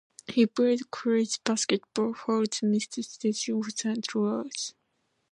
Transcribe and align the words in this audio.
He 0.25 0.47
played 0.47 0.89
college 0.89 1.43
basketball 1.43 2.15
for 2.15 2.39
Michigan 2.63 3.03
State 3.03 3.47
and 3.49 3.65
Saint 3.71 4.15
Louis. 4.15 4.73